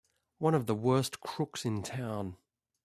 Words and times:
One 0.39 0.55
of 0.55 0.65
the 0.65 0.73
worst 0.73 1.19
crooks 1.21 1.63
in 1.63 1.83
town! 1.83 2.37